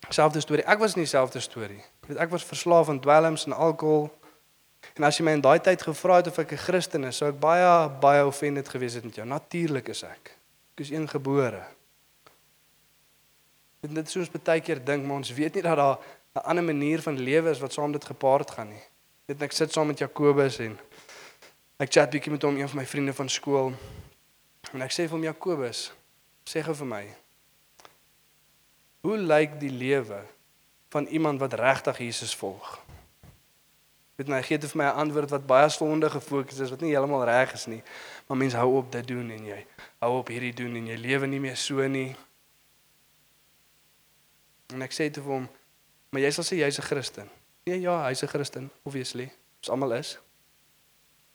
[0.09, 0.65] selfde storie.
[0.65, 1.83] Ek was nie dieselfde storie.
[2.07, 4.09] Weet ek was verslaaf aan dwelms en alkohol.
[4.95, 7.29] En as jy my in daai tyd gevra het of ek 'n Christen is, sou
[7.29, 9.27] ek baie baie offended gewees het met jou.
[9.27, 10.37] Natuurlik is ek.
[10.75, 11.65] Ek is een gebore.
[13.81, 15.99] Dit net soos baie keer dink, maar ons weet nie dat daar
[16.35, 18.83] 'n ander manier van lewe is wat saam dit gepaard gaan nie.
[19.25, 20.75] Dit ek sit saam met Jakobus en
[21.81, 23.71] ek chat bietjie met hom, een van my vriende van skool.
[24.77, 25.87] En ek sê vir hom Jakobus,
[26.45, 27.05] sê gou vir my.
[29.05, 30.21] Hoe lyk die lewe
[30.93, 32.77] van iemand wat regtig Jesus volg?
[34.21, 36.93] Weet my, gee dit vir my 'n antwoord wat baie sonde gefokus is, wat nie
[36.93, 37.83] heeltemal reg is nie.
[38.29, 39.67] Maar mense hou op dit doen en jy
[40.05, 42.17] hou op hierdie doen en jy lewe nie meer so nie.
[44.69, 45.49] En ek sê te hom,
[46.11, 47.31] maar jy sal sê jy's 'n Christen.
[47.65, 49.33] Nee, ja, hy's 'n Christen, obviously.
[49.59, 50.19] Ons almal is.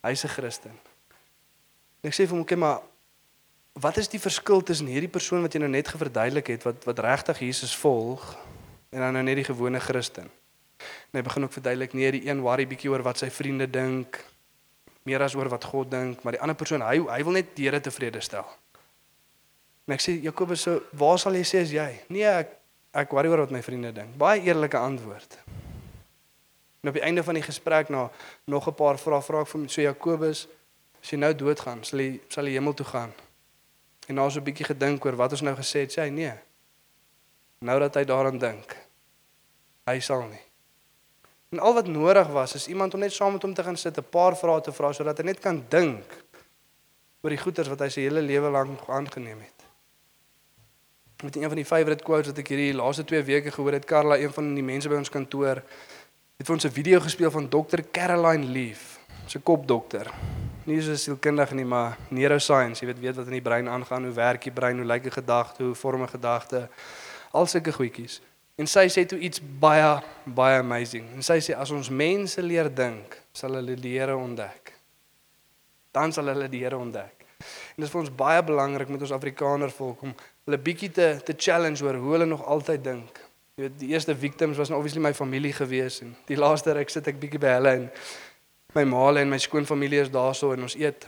[0.01, 0.71] Hy's 'n Christen.
[2.01, 2.81] En ek sê vir hom, "Oké, maar
[3.73, 6.99] wat is die verskil tussen hierdie persoon wat jy nou net geverduidelik het wat wat
[6.99, 8.37] regtig Jesus volg
[8.89, 10.29] en dan nou net die gewone Christen?"
[11.11, 14.25] En hy begin ook verduidelik nee, die een worry bietjie oor wat sy vriende dink,
[15.03, 17.65] meer as oor wat God dink, maar die ander persoon, hy hy wil net die
[17.65, 18.45] Here tevrede stel.
[19.87, 21.99] En ek sê Jakobus, so waar sal jy sê as jy?
[22.09, 22.55] Nee, ek
[22.93, 24.17] ek worry oor wat my vriende dink.
[24.17, 25.37] Baie eerlike antwoord.
[26.81, 28.09] En op die einde van die gesprek na
[28.43, 30.47] nog 'n paar vrae vra ek vir so Jakobus,
[31.01, 33.13] as jy nou doodgaan, sal jy sal jy hemel toe gaan?
[34.07, 36.33] En na so 'n bietjie gedink oor wat ons nou gesê het, sê hy nee.
[37.59, 38.77] Nou dat hy daaraan dink,
[39.85, 40.41] hy sal nie.
[41.49, 43.97] En al wat nodig was is iemand om net saam met hom te gaan sit,
[43.97, 46.23] 'n paar vrae te vra sodat hy net kan dink
[47.21, 49.59] oor die goeders wat hy sy hele lewe lank aangeneem het.
[51.23, 54.17] Met een van die favourite quotes wat ek hierdie laaste 2 weke gehoor het, Karla,
[54.17, 55.63] een van die mense by ons kantoor,
[56.39, 57.81] het vir ons 'n video gespeel van Dr.
[57.91, 60.07] Caroline Leaf, se kopdokter.
[60.63, 64.13] Nie so sielkundig nie, maar neuroscience, jy weet weet wat in die brein aangaan, hoe
[64.13, 66.69] werk die brein, hoe lyk 'n gedagte, hoe vorm 'n gedagte,
[67.31, 68.21] al sulke goedjies.
[68.55, 71.13] En sy sê toe iets baie baie amazing.
[71.15, 74.73] En sy sê as ons mense leer dink, sal hulle die Here ontdek.
[75.91, 77.25] Dan sal hulle die Here ontdek.
[77.39, 81.21] En dit is vir ons baie belangrik met ons Afrikaner volk om hulle bietjie te
[81.23, 83.18] te challenge oor hoe hulle nog altyd dink.
[83.59, 86.91] Jy weet die eerste victims was nou obviously my familie gewees en die laaste ruk
[86.93, 87.81] sit ek bietjie by hulle en
[88.77, 91.03] my maale en my skoonfamilie is daarso en ons eet.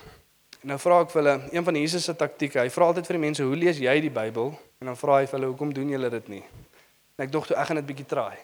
[0.59, 2.59] En nou vra ek vir hulle een van Jesus se taktieke.
[2.59, 5.27] Hy vra altyd vir die mense, "Hoe lees jy die Bybel?" En dan vra hy
[5.27, 6.43] vir hulle, "Hoekom doen julle dit nie?"
[7.17, 8.35] En ek dink toe ek gaan dit bietjie try.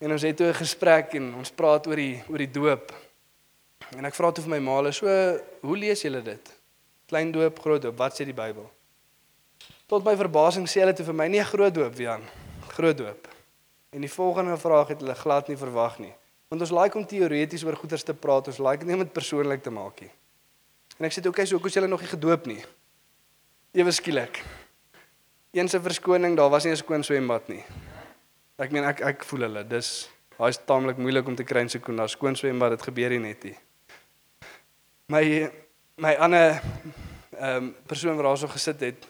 [0.00, 2.92] En ons het toe 'n gesprek en ons praat oor die oor die doop.
[3.98, 5.06] En ek vra toe vir my maale, "So,
[5.60, 6.56] hoe lees julle dit?"
[7.06, 8.70] Klein doop, groot doop, wat sê die Bybel?
[9.86, 12.22] Tot my verbasing sê hulle toe vir my, "Nee, groot doop, Jan.
[12.78, 13.28] Groot doop."
[13.90, 16.14] En die volgende vraag het hulle glad nie verwag nie.
[16.48, 19.62] Want ons like om teoreties oor goeters te praat, ons like nie om dit persoonlik
[19.62, 20.10] te maak nie.
[20.98, 22.64] En ek sê toe, "Oké, okay, so hoekom is julle nog nie gedoop nie?"
[23.72, 24.42] Ewe skielik.
[25.52, 27.64] Een se verskoning, daar was nie 'n skoon swembad nie.
[28.58, 29.66] Ek meen ek ek voel hulle.
[29.66, 33.18] Dis daai is taamlik moeilik om te kry in Sekunda skoon swembad, dit gebeur nie
[33.18, 33.58] net nie.
[35.08, 35.50] My
[35.96, 36.60] my ander
[37.38, 39.06] ehm um, persoon wat daarso gesit het,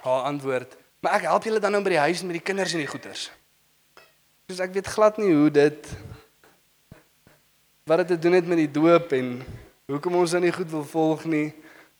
[0.00, 2.78] haar antwoord, "Maar ek help julle dan nou by die huis met die kinders en
[2.78, 3.30] die goeters."
[4.48, 5.86] Soos ek weet glad nie hoe dit
[7.86, 9.42] wat dit te doen het met die doop en
[9.86, 11.54] hoekom ons dan nie goed wil volg nie.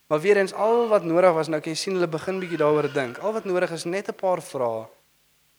[0.07, 2.93] Maar weer eens al wat nodig was, nou kan jy sien hulle begin bietjie daaroor
[2.93, 3.19] dink.
[3.19, 4.87] Al wat nodig is net 'n paar vrae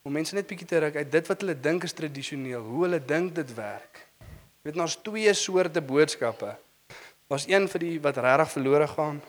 [0.01, 2.99] om mense net bietjie te ruk uit dit wat hulle dink is tradisioneel, hoe hulle
[3.05, 4.01] dink dit werk.
[4.61, 6.55] Jy weet ons twee soorte boodskappe.
[7.27, 9.21] Was een vir die wat regtig verlore gaan.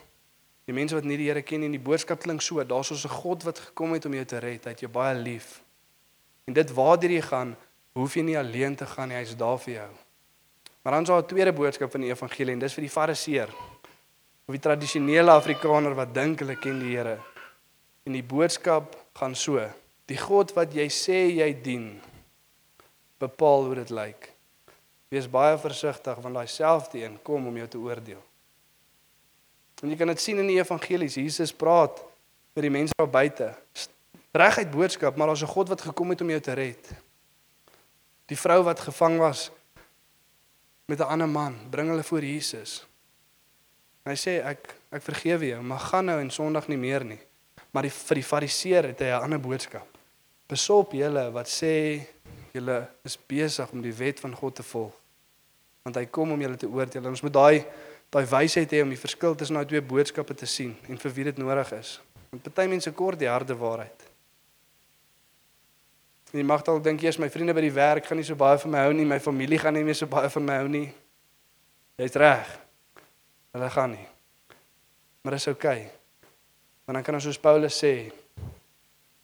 [0.64, 3.09] Die mense wat nie die Here ken nie, die boodskap klink so, daar's ons 'n
[3.09, 5.62] God wat gekom het om jou te red, hy het jou baie lief.
[6.46, 7.57] En dit waartoe jy gaan,
[7.92, 9.90] hoef jy nie alleen te gaan nie, hy's daar vir jou.
[10.83, 13.48] Maar dan is daar 'n tweede boodskap van die evangelie en dis vir die fariseer
[14.46, 17.18] of die tradisionele Afrikaner wat dink hulle ken die Here.
[18.05, 19.62] En die boodskap gaan so:
[20.07, 22.01] Die God wat jy sê jy dien,
[23.18, 24.33] bepaal hoe dit lyk.
[25.09, 28.22] Wees baie versigtig want daai selfde een kom om jou te oordeel.
[29.83, 31.18] En jy kan dit sien in die evangelies.
[31.18, 31.99] Jesus praat
[32.55, 33.51] met die mense daar buite.
[34.33, 36.92] Reguit boodskap, maar daar's 'n God wat gekom het om jou te red.
[38.27, 39.51] Die vrou wat gevang was
[40.87, 42.87] met 'n ander man, bring hulle voor Jesus.
[44.05, 47.21] Hy sê ek ek vergewe jou, maar gaan nou en Sondag nie meer nie.
[47.71, 49.87] Maar die vir die fariseer het hy 'n ander boodskap.
[50.47, 52.01] Besop julle wat sê
[52.53, 54.92] julle is besig om die wet van God te volg.
[55.83, 57.07] Want hy kom om julle te oordeel.
[57.07, 57.64] Ons moet daai
[58.12, 61.29] daai wysheid hê om die verskil tussen daai twee boodskappe te sien en vir wie
[61.31, 61.96] dit nodig is.
[62.31, 64.09] Want party mense kort die harde waarheid.
[66.33, 68.61] En jy mag dalk dink eers my vriende by die werk gaan nie so baie
[68.61, 70.87] van my hou nie, my familie gaan nie meer so baie van my hou nie.
[72.01, 72.55] Jy's reg.
[73.53, 74.07] Hulle gaan nie.
[75.22, 75.81] Maar dis oukei.
[75.85, 75.90] Okay.
[76.85, 78.11] Want dan kan ons soos Paulus sê,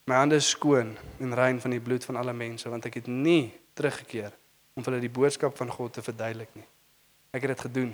[0.09, 3.09] my hande is skoon en rein van die bloed van alle mense, want ek het
[3.11, 4.31] nie teruggekeer
[4.77, 6.69] om vir hulle die boodskap van God te verduidelik nie.
[7.35, 7.91] Ek het dit gedoen.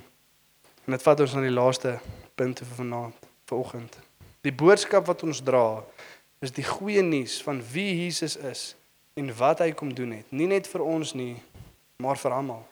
[0.85, 1.95] En dit vat ons na die laaste
[2.37, 3.97] punt vir vanaand, vanoggend.
[4.45, 5.81] Die boodskap wat ons dra
[6.45, 8.75] is die goeie nuus van wie Jesus is
[9.17, 10.29] en wat hy kom doen het.
[10.29, 11.39] Nie net vir ons nie,
[11.97, 12.65] maar vir almal.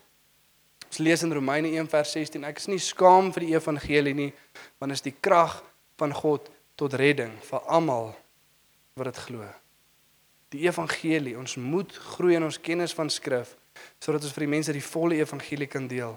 [0.90, 4.32] Ons lees in Romeine 1 vers 16: Ek is nie skaam vir die evangelie nie,
[4.76, 5.62] want dit is die krag
[5.96, 8.10] van God tot redding vir almal
[8.98, 9.46] wat dit glo.
[10.52, 13.56] Die evangelie, ons moet groei in ons kennis van skrif
[14.02, 16.12] sodat ons vir die mense die volle evangelie kan deel.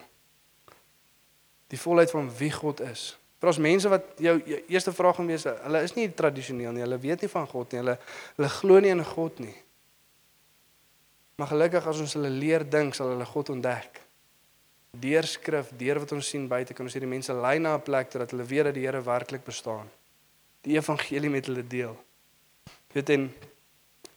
[1.67, 3.17] Die volheid van wie God is.
[3.41, 6.81] Vir ons mense wat jou, jou eerste vraag gaan wees, hulle is nie tradisioneel nie,
[6.85, 7.97] hulle weet nie van God nie, hulle
[8.37, 9.55] hulle glo nie in God nie.
[11.35, 13.99] Maar gelukkig as ons hulle leer dink, sal hulle God ontdek.
[14.95, 18.11] Deur skrif, deur wat ons sien buite, kan ons hierdie mense lei na 'n plek
[18.11, 19.89] sodat hulle weet dat die Here werklik bestaan.
[20.63, 21.97] Die evangelie met hulle deel.
[22.93, 23.33] Weet en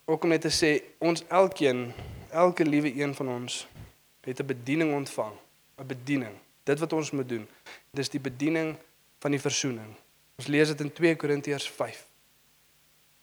[0.06, 1.92] ook om net te sê, ons elkeen,
[2.30, 3.66] elke liewe een van ons
[4.24, 5.34] het 'n bediening ontvang,
[5.78, 6.34] 'n bediening.
[6.68, 7.46] Dit wat ons moet doen,
[7.96, 8.74] dis die bediening
[9.22, 9.90] van die verzoening.
[10.38, 12.04] Ons lees dit in 2 Korintiërs 5.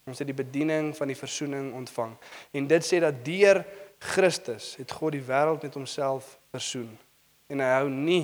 [0.09, 2.13] Ons het die bediening van die verzoening ontvang.
[2.57, 3.63] En dit sê dat deur
[4.13, 6.91] Christus het God die wêreld met homself versoen
[7.49, 8.23] en hy hou nie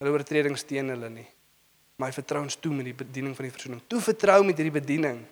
[0.00, 1.26] hulle oortredings teen hulle nie.
[1.96, 3.78] my vertrou ons toe met die bediening van die versoening.
[3.88, 5.22] Toe vertrou met hierdie bediening.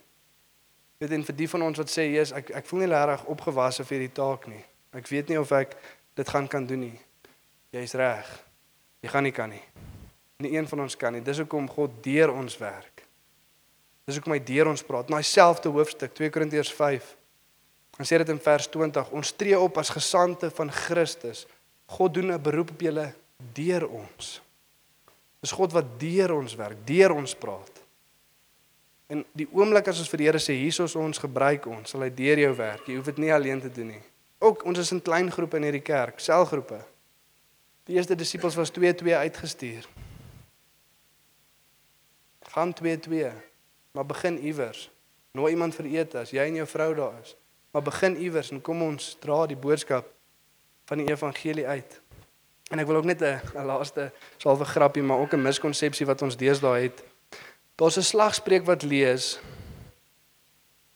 [0.96, 3.84] Weet en vir die van ons wat sê, "Jesus, ek ek voel nie regtig opgewasse
[3.84, 4.64] vir hierdie taak nie.
[4.94, 5.76] Ek weet nie of ek
[6.14, 6.98] dit gaan kan doen nie."
[7.70, 8.44] Jy's reg.
[9.04, 9.62] Jy gaan nie kan nie.
[10.40, 11.20] Nie een van ons kan nie.
[11.24, 13.04] Dis hoekom God deur ons werk.
[14.08, 15.10] Dis hoekom hy deur ons praat.
[15.10, 17.10] In daai selfde hoofstuk 2 Korintiërs 5.
[17.98, 21.44] Dan sê dit in vers 20, ons tree op as gesande van Christus.
[21.94, 23.12] God doen 'n beroep op julle
[23.54, 24.40] deur ons.
[25.40, 27.82] Dis God wat deur ons werk, deur ons praat.
[29.06, 32.10] En die oomblik as ons vir die Here sê hiersoos ons gebruik ons, sal hy
[32.10, 32.88] deur jou werk.
[32.88, 34.02] Jy hoef dit nie alleen te doen nie.
[34.40, 36.80] Ook ons is in klein groepe in hierdie kerk, selgroepe.
[37.84, 39.88] Die eerste disippels was 2-2 uitgestuur.
[42.54, 43.30] Gaan 2-2.
[43.92, 44.90] Maar begin iewers.
[45.30, 47.34] Nooi iemand vir ete as jy en jou vrou daar is.
[47.74, 50.06] Maar begin iewers en kom ons dra die boodskap
[50.86, 52.00] van die evangelie uit.
[52.70, 56.36] En ek wil ook net 'n laaste salwe grappie, maar ook 'n miskonsepsie wat ons
[56.36, 57.04] deesdae het.
[57.74, 59.38] Daar's 'n slagspreuk wat lees: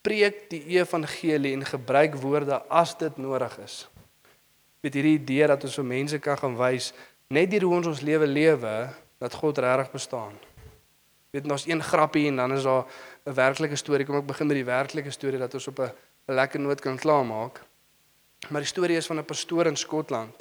[0.01, 3.89] Preek die evangelie en gebruik woorde as dit nodig is.
[4.81, 6.93] Met hierdie idee dat ons vir mense kan gaan wys
[7.27, 8.75] net deur hoe ons ons lewe lewe
[9.19, 10.37] dat God regtig bestaan.
[11.29, 12.85] Weet ons een grappie en dan is daar
[13.25, 14.05] 'n werklike storie.
[14.05, 15.91] Kom ek begin met die werklike storie dat ons op 'n
[16.27, 17.61] 'n lekker noot kan klaarmaak.
[18.49, 20.35] Maar die storie is van 'n pastoor in Skotland.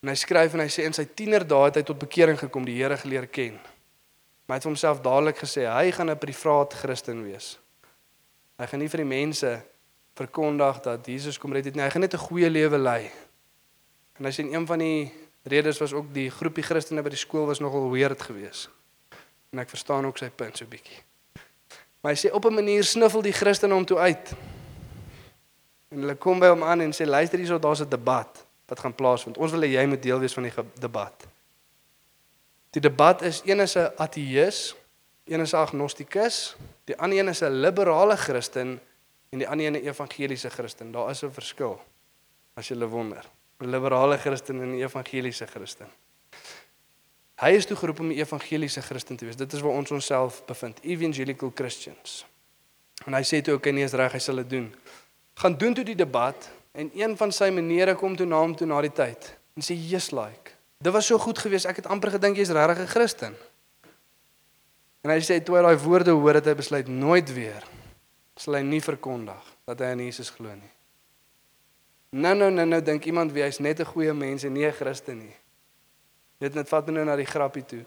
[0.00, 2.82] En hy skryf en hy sê in sy tienerdae het hy tot bekering gekom, die
[2.82, 3.52] Here geleer ken.
[4.46, 7.58] Maar hy het homself dadelik gesê hy gaan 'n privaat Christen wees.
[8.58, 9.62] Hy gaan nie vir die mense
[10.14, 11.82] verkondig dat Jesus kom red het nie.
[11.82, 13.10] Hy gaan net 'n goeie lewe lei.
[14.18, 17.46] En hy sê een van die redes was ook die groepie Christene by die skool
[17.46, 18.70] was nogal weird geweest.
[19.52, 21.02] En ek verstaan ook sy punt so bietjie.
[22.02, 24.34] Maar hy sê op 'n manier sniffel die Christene hom toe uit.
[25.88, 28.94] En hulle kom by hom aan en sê luister hierso daar's 'n debat wat gaan
[28.94, 29.38] plaasvind.
[29.38, 31.26] Ons wil hê jy moet deel wees van die debat.
[32.70, 34.74] Die debat is een is 'n ateïs,
[35.24, 38.80] een is 'n agnostikus, die ander een is 'n liberale Christen
[39.30, 40.92] en die ander een 'n evangeliese Christen.
[40.92, 41.80] Daar is 'n verskil.
[42.54, 43.24] As jy wonder.
[43.64, 45.86] Liberale Christen en 'n evangeliese Christen.
[47.42, 49.36] Hy is toe geroep om 'n evangeliese Christen te wees.
[49.36, 52.26] Dit is waar ons onsself bevind, evangelical Christians.
[53.06, 54.74] En hy sê toe ook nee, is reg, hy sal dit doen.
[55.34, 58.66] Gaan doen toe die debat en een van sy menere kom toe na hom toe
[58.66, 60.50] na die tyd en sê Jesus like.
[60.78, 61.66] Dit was so goed geweest.
[61.66, 63.36] Ek het amper gedink jy's regtig 'n Christen.
[65.02, 67.62] En hy sê toe hy daai woorde hoor het hy besluit nooit weer
[68.36, 70.70] sal hy nie verkondig dat hy aan Jesus glo nie.
[72.12, 74.72] Nou nou nou nou dink iemand wie hy's net 'n goeie mens en nie 'n
[74.72, 75.34] Christen nie.
[76.38, 77.84] Dit net vat nou na die grappie toe.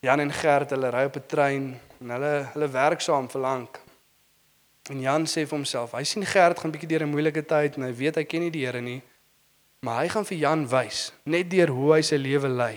[0.00, 3.80] Jan en Gert, hulle ry op 'n trein en hulle hulle werk saam vir lank.
[4.90, 7.82] En Jan sê vir homself, hy sien Gert gaan bietjie deur 'n moeilike tyd en
[7.82, 9.02] hy weet hy ken nie die Here nie.
[9.80, 12.76] Maar hy gaan vir Jan wys net deur hoe hy sy lewe lei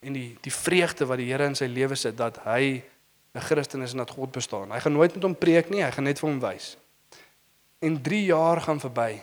[0.00, 2.82] en die die vreugde wat die Here in sy lewe sit dat hy
[3.34, 4.72] 'n Christen is en dat God bestaan.
[4.72, 6.76] Hy gaan nooit met hom preek nie, hy gaan net vir hom wys.
[7.80, 9.22] En 3 jaar gaan verby.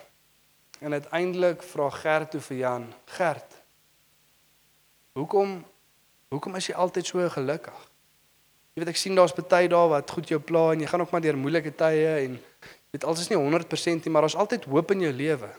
[0.79, 3.59] En uiteindelik vra Gert toe vir Jan, Gert,
[5.19, 5.63] Hoekom
[6.29, 7.77] hoekom is jy altyd so gelukkig?
[8.75, 11.11] Jy weet ek sien daar's baie dae wat goed jou pla en jy gaan ook
[11.11, 14.67] maar deur moeilike tye en jy weet alles is nie 100% nie, maar daar's altyd
[14.69, 15.49] hoop in jou lewe.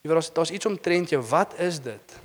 [0.00, 1.20] Jy weet daar's daar's iets omtrent jou.
[1.28, 2.16] Wat is dit?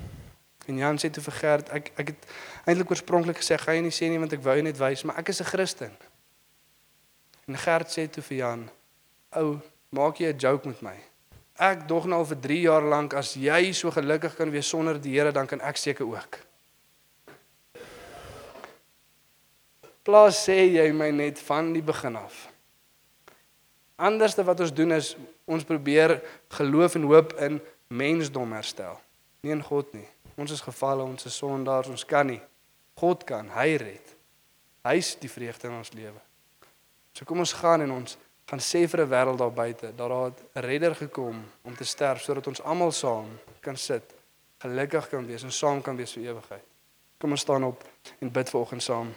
[0.66, 2.30] En Jan sê toe vir Gert, ek ek het
[2.66, 5.30] eintlik oorspronklik gesê gaan jy nie sê nie want ek wou net wys, maar ek
[5.36, 5.92] is 'n Christen.
[7.46, 8.70] En Gert sê toe vir Jan,
[9.36, 9.60] ou,
[9.92, 10.98] maak jy 'n joke met my?
[11.56, 15.14] Ek dog nou vir 3 jaar lank as jy so gelukkig kan wees sonder die
[15.16, 16.40] Here, dan kan ek seker ook.
[20.06, 22.50] Plaas sê jy my net van die begin af.
[23.96, 25.14] Anderste wat ons doen is
[25.48, 26.20] ons probeer
[26.58, 29.00] geloof en hoop in mensdom herstel,
[29.42, 30.06] nie in God nie.
[30.36, 32.42] Ons is gefalle, ons is sondaars, ons kan nie.
[33.00, 34.12] God kan, hy red.
[34.86, 36.20] Hy is die vreugde in ons lewe.
[37.16, 40.32] So kom ons gaan en ons gaan sê vir 'n wêreld daar buite dat daar
[40.32, 44.14] 'n redder gekom om te sterf sodat ons almal saam kan sit,
[44.58, 46.64] gelukkig kan wees en saam kan wees vir ewigheid.
[47.18, 47.84] Kom ons staan op
[48.20, 49.14] en bid vanoggend saam.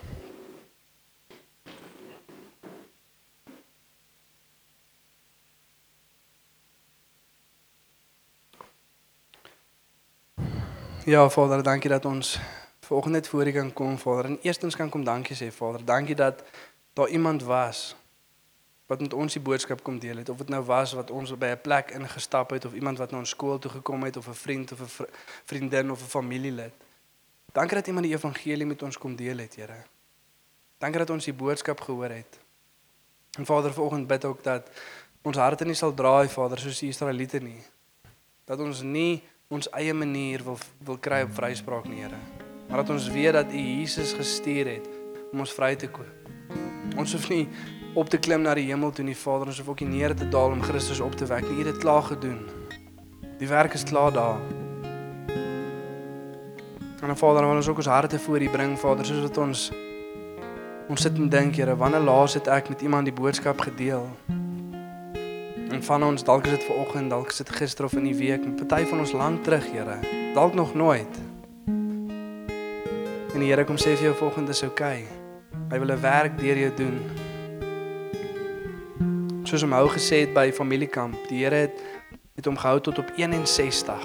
[11.05, 12.39] Ja, Vader, dankie dat ons
[12.81, 14.25] vanoggend net voor U kan kom, Vader.
[14.25, 15.85] En eerstens kan kom dankie sê, Vader.
[15.85, 16.43] Dankie dat
[16.93, 17.97] daar iemand was
[18.89, 21.53] wat met ons die boodskap kom deel het of dit nou was wat ons by
[21.53, 24.35] 'n plek ingestap het of iemand wat na ons skool toe gekom het of 'n
[24.35, 25.07] vriend of 'n
[25.45, 26.73] vriendin of 'n familielid.
[27.53, 29.85] Dankie dat iemand die evangelie met ons kom deel het, Here.
[30.79, 32.39] Dankie dat ons die boodskap gehoor het.
[33.39, 34.71] En Vader, vanoggend bid ook dat
[35.23, 37.63] ons harte nie sal draai, Vader, soos die Israeliete nie.
[38.45, 42.21] Dat ons nie ons eie manier wil wil kry op vryspraak nie, Here.
[42.69, 44.89] maar dat ons weet dat U Jesus gestuur het
[45.33, 46.29] om ons vry te koop.
[46.97, 47.49] Ons hoef nie
[47.95, 50.29] op te klim na die hemel toe nie, Vader, ons hoef ook nie neer te
[50.29, 51.57] daal om Christus op te wek nie.
[51.57, 52.41] U het dit klaar gedoen.
[53.39, 54.41] Die werk is klaar daar.
[57.03, 59.69] En Vader, wil ons ook ons harte voor U bring, Vader, soos wat ons
[60.89, 64.09] ons sit en dink, Here, wanneer laas het ek met iemand die boodskap gedeel?
[65.69, 68.45] En van ons, dalk is dit vanoggend, dalk is dit gister of in die week,
[68.45, 70.01] en party van ons lank terug, Here.
[70.35, 71.21] Dalk nog nooit.
[73.35, 75.05] En die Here kom sê vir jou vanoggend is oukei.
[75.05, 75.19] Okay.
[75.71, 77.28] Hy wil 'n werk deur jou doen.
[79.49, 81.79] Soos hom hou gesê het by familiekamp, die Here het
[82.37, 84.03] het hom gehou tot op 61.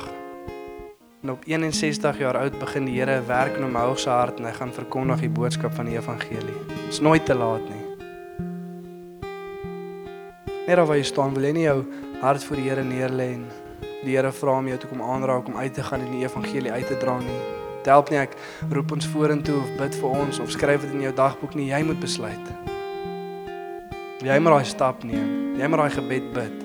[1.20, 4.48] En op 61 jaar oud begin die Here werk in hom hou se hart en
[4.48, 6.56] hy gaan verkondig die boodskap van die evangelie.
[6.72, 7.84] Dit is nooit te laat nie.
[10.70, 11.80] Net of jy staan, wil jy nie jou
[12.24, 13.46] hart voor die Here neerlê en
[14.06, 16.72] die Here vra om jou te kom aanraak om uit te gaan en die evangelie
[16.72, 17.42] uit te dra nie.
[17.82, 18.40] Dit help nie ek
[18.72, 21.84] roep ons vorentoe of bid vir ons of skryf dit in jou dagboek nie, jy
[21.84, 22.54] moet besluit.
[24.24, 25.58] Jy moet daai stap neem.
[25.60, 26.62] Jy moet daai gebed bid.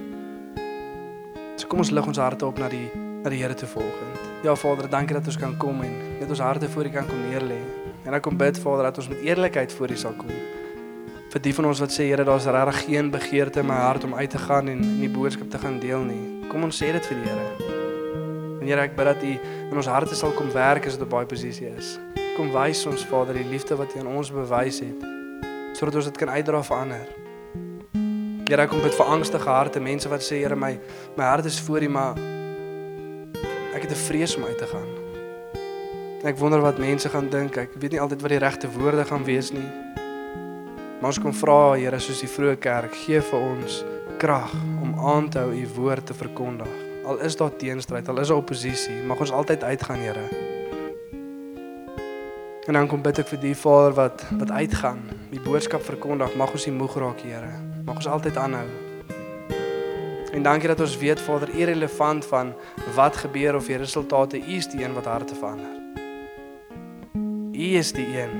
[1.58, 4.28] So kom ons lig ons harte op na die na die Here te volgend.
[4.46, 7.18] Ja Vader, dankie dat ons kan kom en net ons harte voor U kan kom
[7.26, 7.58] neerlê.
[8.06, 10.30] En ek kom bid Vader dat ons met eerlikheid voor U sal kom
[11.28, 14.14] vir die van ons wat sê Here daar's regtig geen begeerte in my hart om
[14.14, 16.48] uit te gaan en in die boodskap te gaan deel nie.
[16.48, 17.74] Kom ons sê dit vir die Here.
[18.62, 21.18] En Here ek bid dat U in ons harte sal kom werk as dit op
[21.18, 21.98] daai posisie is.
[22.38, 25.08] Kom wys ons Vader die liefde wat U aan ons bewys het
[25.78, 27.17] sodat ons dit kan uitdra vir ander.
[28.48, 30.70] Here ek kom bid vir angstige harte, mense wat sê Here my
[31.18, 32.16] my hart is voor U maar
[33.76, 34.88] ek het 'n vrees om uit te gaan.
[36.24, 37.56] Ek wonder wat mense gaan dink.
[37.56, 39.68] Ek weet nie altyd wat die regte woorde gaan wees nie.
[41.00, 43.84] Maar ons kom vra Here soos die vroeë kerk, gee vir ons
[44.18, 46.72] krag om aan te hou u woord te verkondig.
[47.04, 50.24] Al is daar teenstryd, al is daar oppositie, mag ons altyd uitgaan, Here.
[52.66, 56.50] En dan kom bid ek vir die Vader wat wat uitgaan, die boodskap verkondig, mag
[56.50, 57.67] ons nie moeg raak, Here.
[57.88, 58.66] Mag ons altyd aanhou.
[60.32, 62.52] En dankie dat ons weet Vader, irrelevant van
[62.94, 65.72] wat gebeur of die resultate, U is die een wat harte verander.
[67.52, 68.34] U is die een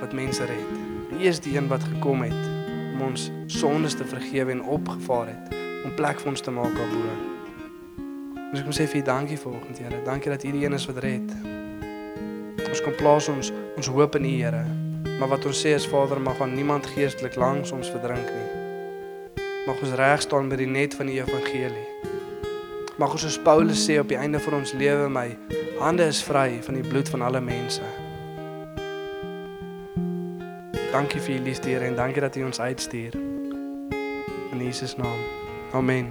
[0.00, 0.70] wat mense red.
[1.18, 2.46] U is die een wat gekom het
[2.94, 7.02] om ons sondes te vergewe en opgevaar het om plek vir ons te maak daarbo.
[8.52, 10.02] Dus ek kom sê vir U dankie vanoggend, Here.
[10.06, 11.36] Dankie dat U die een is wat red.
[12.68, 14.64] Ons kom plaas ons ons hoop in U, Here.
[15.18, 18.51] Maar wat ons sê is Vader, mag aan niemand geestelik langs ons verdrink nie.
[19.66, 21.84] Mag ons reg staan by die net van die evangelie.
[22.98, 25.28] Mag ons soos Paulus sê op die einde van ons lewe, my
[25.78, 27.86] hande is vry van die bloed van alle mense.
[30.90, 33.14] Dankie vir u liefde Here en dankie dat u ons uitstuur.
[34.50, 35.22] In Jesus naam.
[35.72, 36.10] Amen.